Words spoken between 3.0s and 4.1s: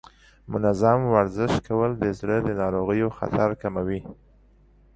خطر کموي.